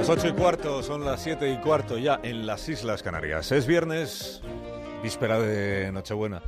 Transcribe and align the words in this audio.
Las 0.00 0.08
ocho 0.08 0.28
y 0.28 0.32
cuarto, 0.32 0.82
son 0.82 1.04
las 1.04 1.22
siete 1.22 1.52
y 1.52 1.58
cuarto 1.58 1.98
ya 1.98 2.20
en 2.22 2.46
las 2.46 2.66
Islas 2.70 3.02
Canarias. 3.02 3.52
Es 3.52 3.66
viernes, 3.66 4.40
víspera 5.02 5.38
de 5.38 5.92
Nochebuena. 5.92 6.40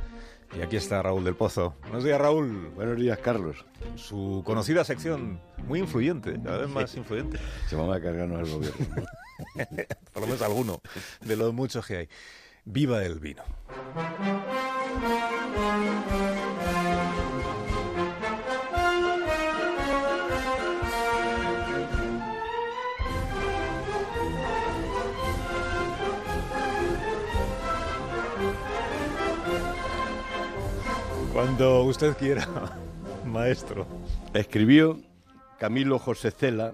Y 0.57 0.63
aquí 0.63 0.75
está 0.75 1.03
Raúl 1.03 1.23
del 1.23 1.35
Pozo. 1.35 1.75
Buenos 1.83 2.03
días, 2.03 2.19
Raúl. 2.19 2.71
Buenos 2.73 2.97
días, 2.97 3.19
Carlos. 3.19 3.63
Su 3.95 4.41
conocida 4.43 4.83
sección, 4.83 5.39
muy 5.67 5.77
influyente, 5.77 6.41
cada 6.43 6.57
vez 6.57 6.69
más 6.69 6.95
influyente. 6.95 7.37
Se 7.69 7.75
va 7.75 7.95
a 7.95 8.01
cargarnos 8.01 8.49
el 8.49 8.55
gobierno. 8.55 8.87
Por 10.13 10.21
lo 10.23 10.27
menos 10.27 10.41
alguno 10.41 10.81
de 11.21 11.35
los 11.35 11.53
muchos 11.53 11.85
que 11.85 11.97
hay. 11.97 12.09
Viva 12.65 13.05
el 13.05 13.19
vino. 13.19 13.43
Cuando 31.33 31.81
usted 31.85 32.15
quiera, 32.15 32.47
maestro. 33.25 33.87
Escribió 34.35 34.99
Camilo 35.57 35.97
José 35.97 36.29
Cela 36.29 36.73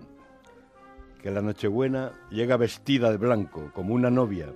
que 1.23 1.31
la 1.31 1.41
Nochebuena 1.41 2.11
llega 2.29 2.57
vestida 2.57 3.09
de 3.09 3.15
blanco, 3.15 3.71
como 3.73 3.93
una 3.93 4.09
novia, 4.09 4.47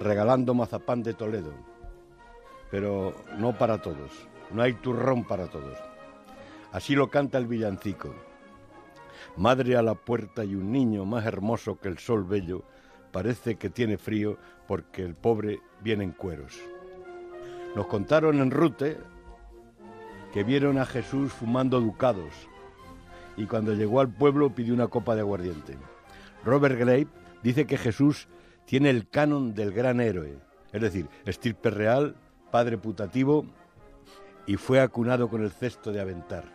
regalando 0.00 0.54
mazapán 0.54 1.02
de 1.02 1.12
Toledo. 1.12 1.52
Pero 2.70 3.14
no 3.36 3.58
para 3.58 3.82
todos, 3.82 4.12
no 4.50 4.62
hay 4.62 4.72
turrón 4.72 5.24
para 5.24 5.46
todos. 5.48 5.78
Así 6.72 6.94
lo 6.94 7.10
canta 7.10 7.36
el 7.36 7.46
villancico. 7.46 8.14
Madre 9.36 9.76
a 9.76 9.82
la 9.82 9.94
puerta 9.94 10.42
y 10.42 10.54
un 10.54 10.72
niño 10.72 11.04
más 11.04 11.26
hermoso 11.26 11.78
que 11.78 11.88
el 11.88 11.98
sol 11.98 12.24
bello, 12.24 12.62
parece 13.12 13.56
que 13.56 13.68
tiene 13.68 13.98
frío 13.98 14.38
porque 14.66 15.02
el 15.02 15.14
pobre 15.14 15.60
viene 15.82 16.04
en 16.04 16.12
cueros. 16.12 16.58
Nos 17.76 17.86
contaron 17.88 18.40
en 18.40 18.50
Rute 18.50 18.96
que 20.34 20.42
vieron 20.42 20.78
a 20.78 20.84
Jesús 20.84 21.32
fumando 21.32 21.80
ducados 21.80 22.32
y 23.36 23.46
cuando 23.46 23.72
llegó 23.72 24.00
al 24.00 24.12
pueblo 24.12 24.52
pidió 24.52 24.74
una 24.74 24.88
copa 24.88 25.14
de 25.14 25.20
aguardiente. 25.20 25.78
Robert 26.44 26.76
Grape 26.76 27.06
dice 27.44 27.66
que 27.66 27.78
Jesús 27.78 28.26
tiene 28.64 28.90
el 28.90 29.08
canon 29.08 29.54
del 29.54 29.70
gran 29.70 30.00
héroe, 30.00 30.40
es 30.72 30.82
decir, 30.82 31.08
estirpe 31.24 31.70
real, 31.70 32.16
padre 32.50 32.78
putativo 32.78 33.46
y 34.44 34.56
fue 34.56 34.80
acunado 34.80 35.28
con 35.28 35.40
el 35.40 35.52
cesto 35.52 35.92
de 35.92 36.00
aventar. 36.00 36.46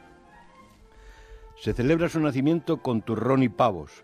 Se 1.55 1.71
celebra 1.71 2.09
su 2.09 2.19
nacimiento 2.19 2.81
con 2.81 3.01
turrón 3.01 3.43
y 3.43 3.47
pavos. 3.47 4.03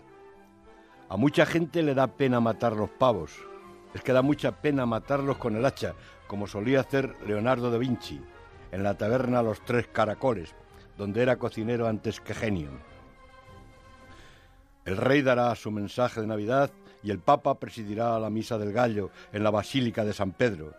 A 1.09 1.17
mucha 1.17 1.45
gente 1.45 1.83
le 1.83 1.95
da 1.95 2.07
pena 2.07 2.39
matar 2.39 2.77
los 2.77 2.91
pavos. 2.91 3.33
Es 3.93 4.01
que 4.01 4.13
da 4.13 4.21
mucha 4.21 4.61
pena 4.61 4.85
matarlos 4.85 5.35
con 5.35 5.57
el 5.57 5.65
hacha, 5.65 5.95
como 6.27 6.47
solía 6.47 6.79
hacer 6.79 7.13
Leonardo 7.27 7.71
da 7.71 7.77
Vinci 7.77 8.21
en 8.75 8.83
la 8.83 8.97
taberna 8.97 9.41
Los 9.41 9.63
Tres 9.63 9.87
Caracoles, 9.87 10.53
donde 10.97 11.21
era 11.21 11.37
cocinero 11.37 11.87
antes 11.87 12.19
que 12.19 12.33
genio. 12.33 12.71
El 14.83 14.97
rey 14.97 15.21
dará 15.21 15.55
su 15.55 15.71
mensaje 15.71 16.19
de 16.19 16.27
Navidad 16.27 16.71
y 17.01 17.09
el 17.09 17.19
Papa 17.19 17.57
presidirá 17.57 18.19
la 18.19 18.29
misa 18.29 18.57
del 18.57 18.73
gallo 18.73 19.11
en 19.31 19.43
la 19.45 19.49
Basílica 19.49 20.03
de 20.03 20.11
San 20.11 20.33
Pedro, 20.33 20.73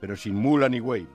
pero 0.00 0.16
sin 0.16 0.36
mula 0.36 0.68
ni 0.68 0.78
güey, 0.78 1.08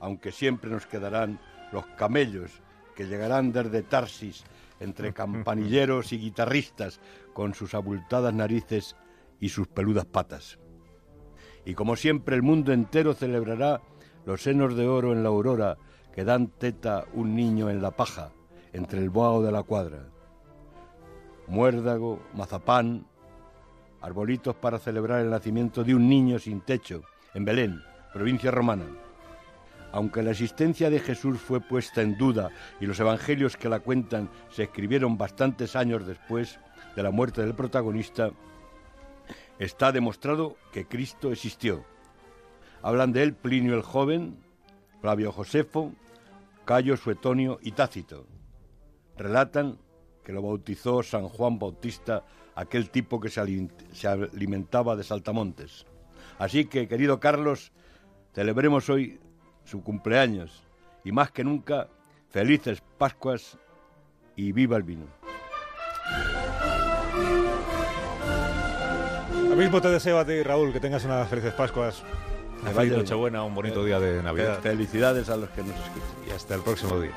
aunque 0.00 0.32
siempre 0.32 0.68
nos 0.68 0.84
quedarán 0.86 1.38
los 1.70 1.86
camellos 1.96 2.50
que 2.96 3.06
llegarán 3.06 3.52
desde 3.52 3.82
Tarsis 3.82 4.42
entre 4.80 5.12
campanilleros 5.14 6.12
y 6.12 6.18
guitarristas 6.18 6.98
con 7.32 7.54
sus 7.54 7.74
abultadas 7.74 8.34
narices 8.34 8.96
y 9.38 9.50
sus 9.50 9.68
peludas 9.68 10.06
patas. 10.06 10.58
Y 11.64 11.74
como 11.74 11.94
siempre 11.94 12.34
el 12.34 12.42
mundo 12.42 12.72
entero 12.72 13.14
celebrará 13.14 13.80
los 14.26 14.42
senos 14.42 14.76
de 14.76 14.86
oro 14.86 15.12
en 15.12 15.22
la 15.22 15.28
aurora 15.28 15.78
que 16.14 16.24
dan 16.24 16.48
teta 16.48 17.04
un 17.14 17.34
niño 17.34 17.70
en 17.70 17.80
la 17.80 17.92
paja, 17.92 18.32
entre 18.72 19.00
el 19.00 19.10
boao 19.10 19.42
de 19.42 19.52
la 19.52 19.62
cuadra. 19.62 20.08
Muérdago, 21.46 22.20
mazapán, 22.34 23.06
arbolitos 24.00 24.56
para 24.56 24.78
celebrar 24.78 25.20
el 25.20 25.30
nacimiento 25.30 25.84
de 25.84 25.94
un 25.94 26.08
niño 26.08 26.38
sin 26.38 26.60
techo, 26.60 27.02
en 27.34 27.44
Belén, 27.44 27.82
provincia 28.12 28.50
romana. 28.50 28.86
Aunque 29.92 30.22
la 30.22 30.32
existencia 30.32 30.90
de 30.90 31.00
Jesús 31.00 31.38
fue 31.38 31.60
puesta 31.60 32.02
en 32.02 32.18
duda 32.18 32.50
y 32.80 32.86
los 32.86 33.00
evangelios 33.00 33.56
que 33.56 33.68
la 33.68 33.80
cuentan 33.80 34.28
se 34.50 34.64
escribieron 34.64 35.16
bastantes 35.16 35.76
años 35.76 36.06
después 36.06 36.58
de 36.94 37.02
la 37.02 37.10
muerte 37.10 37.40
del 37.42 37.54
protagonista, 37.54 38.30
está 39.58 39.92
demostrado 39.92 40.56
que 40.72 40.86
Cristo 40.86 41.32
existió 41.32 41.84
Hablan 42.82 43.12
de 43.12 43.22
él 43.22 43.34
Plinio 43.34 43.74
el 43.74 43.82
Joven, 43.82 44.38
Flavio 45.00 45.32
Josefo, 45.32 45.92
Cayo 46.64 46.96
Suetonio 46.96 47.58
y 47.62 47.72
Tácito. 47.72 48.26
Relatan 49.16 49.78
que 50.24 50.32
lo 50.32 50.42
bautizó 50.42 51.02
San 51.02 51.28
Juan 51.28 51.58
Bautista, 51.58 52.24
aquel 52.54 52.90
tipo 52.90 53.20
que 53.20 53.30
se 53.30 53.40
alimentaba 53.40 54.94
de 54.94 55.04
saltamontes. 55.04 55.86
Así 56.38 56.66
que, 56.66 56.86
querido 56.86 57.18
Carlos, 57.18 57.72
celebremos 58.32 58.88
hoy 58.90 59.18
su 59.64 59.82
cumpleaños 59.82 60.62
y 61.04 61.12
más 61.12 61.30
que 61.30 61.44
nunca, 61.44 61.88
felices 62.28 62.82
Pascuas 62.98 63.58
y 64.36 64.52
viva 64.52 64.76
el 64.76 64.82
vino. 64.82 65.06
Lo 69.48 69.56
mismo 69.56 69.80
te 69.80 69.88
deseo 69.88 70.18
a 70.18 70.24
ti, 70.24 70.42
Raúl, 70.42 70.72
que 70.72 70.80
tengas 70.80 71.04
unas 71.04 71.28
felices 71.28 71.54
Pascuas. 71.54 72.04
Feliz 72.74 72.96
Nochebuena, 72.96 73.44
un 73.44 73.54
bonito 73.54 73.84
día 73.84 74.00
de 74.00 74.22
Navidad. 74.22 74.60
Felicidades 74.60 75.28
a 75.28 75.36
los 75.36 75.50
que 75.50 75.62
nos 75.62 75.74
escuchan. 75.76 76.08
Y 76.28 76.30
hasta 76.30 76.54
el 76.54 76.62
próximo 76.62 77.00
día. 77.00 77.12